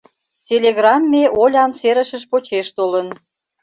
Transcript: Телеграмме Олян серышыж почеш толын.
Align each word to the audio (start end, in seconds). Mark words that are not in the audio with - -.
Телеграмме 0.47 1.23
Олян 1.41 1.71
серышыж 1.79 2.23
почеш 2.31 2.67
толын. 2.77 3.07